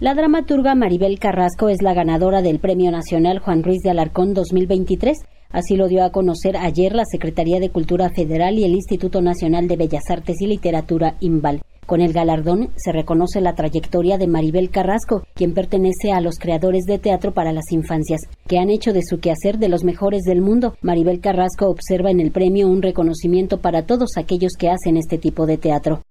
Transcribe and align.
La 0.00 0.14
dramaturga 0.14 0.76
Maribel 0.76 1.18
Carrasco 1.18 1.68
es 1.68 1.82
la 1.82 1.92
ganadora 1.92 2.40
del 2.40 2.60
Premio 2.60 2.92
Nacional 2.92 3.40
Juan 3.40 3.64
Ruiz 3.64 3.80
de 3.82 3.90
Alarcón 3.90 4.32
2023. 4.32 5.18
Así 5.50 5.74
lo 5.74 5.88
dio 5.88 6.04
a 6.04 6.12
conocer 6.12 6.56
ayer 6.56 6.94
la 6.94 7.02
Secretaría 7.04 7.58
de 7.58 7.70
Cultura 7.70 8.08
Federal 8.08 8.60
y 8.60 8.64
el 8.64 8.74
Instituto 8.74 9.20
Nacional 9.22 9.66
de 9.66 9.76
Bellas 9.76 10.08
Artes 10.08 10.36
y 10.40 10.46
Literatura, 10.46 11.16
IMBAL. 11.18 11.62
Con 11.84 12.00
el 12.00 12.12
galardón 12.12 12.70
se 12.76 12.92
reconoce 12.92 13.40
la 13.40 13.56
trayectoria 13.56 14.18
de 14.18 14.28
Maribel 14.28 14.70
Carrasco, 14.70 15.24
quien 15.34 15.52
pertenece 15.52 16.12
a 16.12 16.20
los 16.20 16.38
creadores 16.38 16.84
de 16.84 17.00
teatro 17.00 17.34
para 17.34 17.52
las 17.52 17.72
infancias, 17.72 18.20
que 18.46 18.60
han 18.60 18.70
hecho 18.70 18.92
de 18.92 19.02
su 19.02 19.18
quehacer 19.18 19.58
de 19.58 19.68
los 19.68 19.82
mejores 19.82 20.22
del 20.22 20.42
mundo. 20.42 20.76
Maribel 20.80 21.18
Carrasco 21.18 21.66
observa 21.66 22.12
en 22.12 22.20
el 22.20 22.30
premio 22.30 22.68
un 22.68 22.82
reconocimiento 22.82 23.58
para 23.60 23.84
todos 23.84 24.10
aquellos 24.16 24.52
que 24.56 24.68
hacen 24.68 24.96
este 24.96 25.18
tipo 25.18 25.44
de 25.44 25.58
teatro 25.58 26.04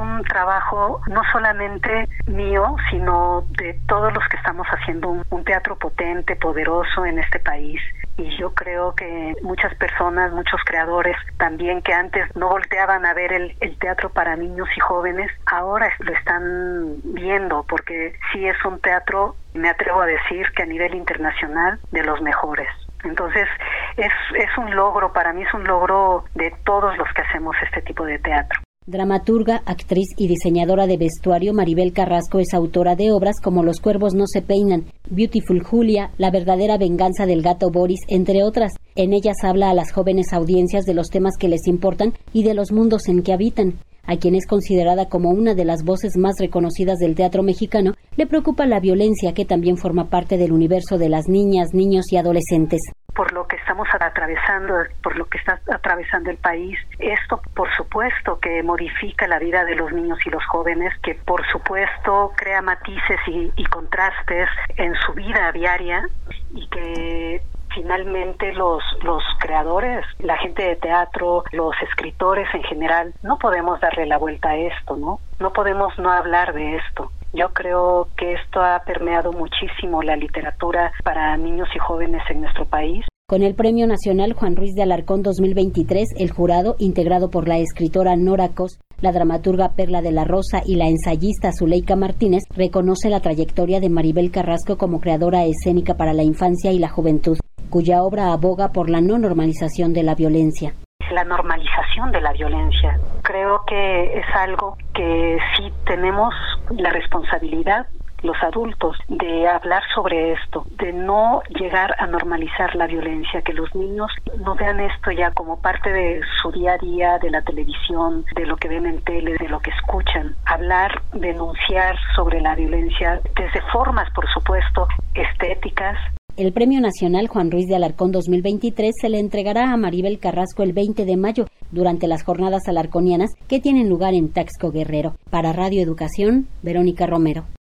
un 0.00 0.24
trabajo 0.24 1.00
no 1.08 1.22
solamente 1.32 2.08
mío, 2.26 2.76
sino 2.90 3.44
de 3.50 3.78
todos 3.86 4.12
los 4.12 4.26
que 4.28 4.36
estamos 4.36 4.66
haciendo 4.68 5.08
un, 5.08 5.44
teatro 5.44 5.76
potente, 5.76 6.36
poderoso 6.36 7.04
en 7.06 7.18
este 7.18 7.40
país. 7.40 7.80
Y 8.16 8.36
yo 8.36 8.54
creo 8.54 8.94
que 8.94 9.34
muchas 9.42 9.74
personas, 9.76 10.32
muchos 10.32 10.60
creadores 10.64 11.16
también 11.38 11.82
que 11.82 11.92
antes 11.92 12.24
no 12.36 12.48
volteaban 12.48 13.06
a 13.06 13.14
ver 13.14 13.32
el, 13.32 13.56
el 13.60 13.78
teatro 13.78 14.10
para 14.10 14.36
niños 14.36 14.68
y 14.76 14.80
jóvenes, 14.80 15.30
ahora 15.46 15.90
lo 15.98 16.12
están 16.12 16.96
viendo 17.04 17.64
porque 17.68 18.14
sí 18.32 18.46
es 18.46 18.62
un 18.64 18.80
teatro, 18.80 19.34
me 19.54 19.70
atrevo 19.70 20.02
a 20.02 20.06
decir 20.06 20.46
que 20.54 20.62
a 20.62 20.66
nivel 20.66 20.94
internacional, 20.94 21.80
de 21.90 22.04
los 22.04 22.20
mejores. 22.20 22.68
Entonces, 23.04 23.48
es, 23.96 24.12
es 24.36 24.58
un 24.58 24.74
logro, 24.74 25.12
para 25.12 25.32
mí 25.32 25.42
es 25.42 25.54
un 25.54 25.64
logro 25.64 26.24
de 26.34 26.54
todos 26.64 26.96
los 26.96 27.08
que 27.14 27.22
hacemos 27.22 27.56
este 27.62 27.82
tipo 27.82 28.04
de 28.04 28.18
teatro. 28.18 28.60
Dramaturga, 28.90 29.62
actriz 29.66 30.08
y 30.16 30.26
diseñadora 30.26 30.88
de 30.88 30.96
vestuario, 30.96 31.54
Maribel 31.54 31.92
Carrasco 31.92 32.40
es 32.40 32.52
autora 32.54 32.96
de 32.96 33.12
obras 33.12 33.36
como 33.40 33.62
Los 33.62 33.78
cuervos 33.78 34.14
no 34.14 34.24
se 34.26 34.42
peinan, 34.42 34.86
Beautiful 35.08 35.62
Julia, 35.62 36.10
La 36.18 36.32
verdadera 36.32 36.76
venganza 36.76 37.24
del 37.24 37.40
gato 37.40 37.70
Boris, 37.70 38.00
entre 38.08 38.42
otras. 38.42 38.72
En 38.96 39.12
ellas 39.12 39.36
habla 39.44 39.70
a 39.70 39.74
las 39.74 39.92
jóvenes 39.92 40.32
audiencias 40.32 40.86
de 40.86 40.94
los 40.94 41.08
temas 41.08 41.34
que 41.38 41.46
les 41.46 41.68
importan 41.68 42.14
y 42.32 42.42
de 42.42 42.54
los 42.54 42.72
mundos 42.72 43.06
en 43.06 43.22
que 43.22 43.32
habitan. 43.32 43.74
A 44.06 44.16
quien 44.16 44.34
es 44.34 44.46
considerada 44.46 45.08
como 45.08 45.30
una 45.30 45.54
de 45.54 45.66
las 45.66 45.84
voces 45.84 46.16
más 46.16 46.34
reconocidas 46.40 46.98
del 46.98 47.14
teatro 47.14 47.44
mexicano, 47.44 47.94
le 48.16 48.26
preocupa 48.26 48.66
la 48.66 48.80
violencia 48.80 49.34
que 49.34 49.44
también 49.44 49.76
forma 49.76 50.10
parte 50.10 50.36
del 50.36 50.50
universo 50.50 50.98
de 50.98 51.10
las 51.10 51.28
niñas, 51.28 51.68
niños 51.74 52.06
y 52.10 52.16
adolescentes 52.16 52.80
por 53.14 53.32
lo 53.32 53.46
que 53.46 53.56
estamos 53.56 53.88
atravesando, 53.92 54.74
por 55.02 55.16
lo 55.16 55.26
que 55.26 55.38
está 55.38 55.60
atravesando 55.72 56.30
el 56.30 56.36
país. 56.38 56.78
Esto, 56.98 57.40
por 57.54 57.72
supuesto, 57.74 58.38
que 58.40 58.62
modifica 58.62 59.26
la 59.26 59.38
vida 59.38 59.64
de 59.64 59.74
los 59.74 59.92
niños 59.92 60.18
y 60.24 60.30
los 60.30 60.44
jóvenes, 60.46 60.92
que 61.02 61.14
por 61.14 61.46
supuesto 61.50 62.32
crea 62.36 62.62
matices 62.62 63.20
y, 63.26 63.52
y 63.56 63.64
contrastes 63.66 64.48
en 64.76 64.94
su 64.94 65.12
vida 65.12 65.52
diaria 65.52 66.08
y 66.54 66.66
que 66.68 67.42
finalmente 67.74 68.52
los, 68.52 68.82
los 69.02 69.22
creadores, 69.38 70.04
la 70.18 70.36
gente 70.38 70.62
de 70.62 70.76
teatro, 70.76 71.44
los 71.52 71.74
escritores 71.82 72.52
en 72.54 72.62
general, 72.64 73.14
no 73.22 73.38
podemos 73.38 73.80
darle 73.80 74.06
la 74.06 74.18
vuelta 74.18 74.50
a 74.50 74.56
esto, 74.56 74.96
¿no? 74.96 75.20
No 75.38 75.52
podemos 75.52 75.96
no 75.98 76.10
hablar 76.10 76.52
de 76.52 76.76
esto. 76.76 77.10
Yo 77.32 77.50
creo 77.52 78.08
que 78.16 78.32
esto 78.32 78.60
ha 78.60 78.82
permeado 78.84 79.32
muchísimo 79.32 80.02
la 80.02 80.16
literatura 80.16 80.92
para 81.04 81.36
niños 81.36 81.68
y 81.74 81.78
jóvenes 81.78 82.22
en 82.28 82.40
nuestro 82.40 82.64
país. 82.64 83.04
Con 83.28 83.44
el 83.44 83.54
Premio 83.54 83.86
Nacional 83.86 84.32
Juan 84.32 84.56
Ruiz 84.56 84.74
de 84.74 84.82
Alarcón 84.82 85.22
2023, 85.22 86.08
el 86.18 86.32
jurado, 86.32 86.74
integrado 86.80 87.30
por 87.30 87.46
la 87.46 87.58
escritora 87.58 88.16
Nora 88.16 88.48
Cos, 88.48 88.80
la 89.00 89.12
dramaturga 89.12 89.76
Perla 89.76 90.02
de 90.02 90.10
la 90.10 90.24
Rosa 90.24 90.62
y 90.66 90.74
la 90.74 90.88
ensayista 90.88 91.52
Zuleika 91.56 91.94
Martínez, 91.94 92.42
reconoce 92.50 93.08
la 93.08 93.20
trayectoria 93.20 93.78
de 93.78 93.88
Maribel 93.88 94.32
Carrasco 94.32 94.76
como 94.76 95.00
creadora 95.00 95.44
escénica 95.44 95.94
para 95.94 96.12
la 96.12 96.24
infancia 96.24 96.72
y 96.72 96.80
la 96.80 96.88
juventud, 96.88 97.38
cuya 97.70 98.02
obra 98.02 98.32
aboga 98.32 98.72
por 98.72 98.90
la 98.90 99.00
no 99.00 99.16
normalización 99.18 99.92
de 99.92 100.02
la 100.02 100.16
violencia 100.16 100.74
la 101.12 101.24
normalización 101.24 102.12
de 102.12 102.20
la 102.20 102.32
violencia. 102.32 102.98
Creo 103.22 103.64
que 103.66 104.18
es 104.18 104.26
algo 104.34 104.76
que 104.94 105.38
sí 105.56 105.72
tenemos 105.84 106.32
la 106.70 106.90
responsabilidad 106.90 107.86
los 108.22 108.36
adultos 108.42 108.96
de 109.08 109.48
hablar 109.48 109.82
sobre 109.94 110.32
esto, 110.32 110.66
de 110.78 110.92
no 110.92 111.42
llegar 111.58 111.94
a 111.98 112.06
normalizar 112.06 112.74
la 112.76 112.86
violencia, 112.86 113.42
que 113.42 113.52
los 113.52 113.74
niños 113.74 114.10
no 114.38 114.54
vean 114.54 114.80
esto 114.80 115.10
ya 115.10 115.30
como 115.30 115.60
parte 115.60 115.90
de 115.90 116.20
su 116.40 116.50
día 116.52 116.74
a 116.74 116.78
día, 116.78 117.18
de 117.18 117.30
la 117.30 117.42
televisión, 117.42 118.24
de 118.36 118.46
lo 118.46 118.56
que 118.56 118.68
ven 118.68 118.86
en 118.86 119.02
tele, 119.02 119.36
de 119.38 119.48
lo 119.48 119.60
que 119.60 119.70
escuchan. 119.70 120.34
Hablar, 120.44 121.02
denunciar 121.12 121.96
sobre 122.14 122.40
la 122.40 122.54
violencia 122.54 123.20
desde 123.34 123.62
formas, 123.72 124.10
por 124.12 124.28
supuesto, 124.30 124.86
estéticas, 125.14 125.96
el 126.36 126.52
Premio 126.52 126.80
Nacional 126.80 127.28
Juan 127.28 127.50
Ruiz 127.50 127.66
de 127.66 127.76
Alarcón 127.76 128.12
2023 128.12 128.94
se 128.98 129.08
le 129.10 129.18
entregará 129.18 129.72
a 129.72 129.76
Maribel 129.76 130.18
Carrasco 130.18 130.62
el 130.62 130.72
20 130.72 131.04
de 131.04 131.16
mayo 131.16 131.44
durante 131.70 132.08
las 132.08 132.22
jornadas 132.22 132.62
alarconianas 132.66 133.30
que 133.48 133.60
tienen 133.60 133.88
lugar 133.88 134.14
en 134.14 134.30
Taxco 134.30 134.70
Guerrero. 134.70 135.16
Para 135.30 135.52
Radio 135.52 135.82
Educación, 135.82 136.48
Verónica 136.62 137.06
Romero. 137.06 137.46